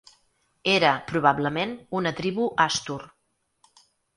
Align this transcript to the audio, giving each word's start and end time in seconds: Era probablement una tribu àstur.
Era 0.75 0.93
probablement 1.11 1.75
una 1.99 2.15
tribu 2.23 2.49
àstur. 2.69 2.99